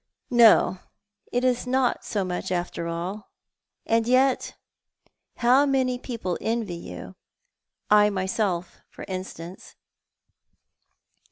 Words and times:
No, 0.31 0.79
it 1.31 1.43
is 1.43 1.67
not 1.67 2.01
much 2.15 2.51
after 2.51 2.87
all. 2.87 3.29
And 3.85 4.07
yet 4.07 4.55
how 5.35 5.67
many 5.67 5.99
people 5.99 6.39
envy 6.41 6.73
you— 6.73 7.13
L 7.91 8.09
myself, 8.09 8.77
f 8.91 8.95
tr 8.95 9.03
instance 9.07 9.75